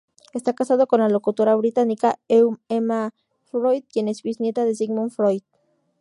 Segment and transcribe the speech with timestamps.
[0.33, 3.13] Esta casado con la locutora británica Emma
[3.45, 5.43] Freud, quien es bisnieta de Sigmund Freud.